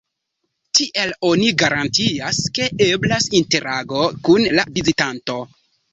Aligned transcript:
Tiel 0.79 1.11
oni 1.31 1.49
garantias, 1.63 2.39
ke 2.57 2.69
eblas 2.87 3.29
interago 3.41 4.03
kun 4.29 4.49
la 4.61 4.65
vizitanto. 4.79 5.37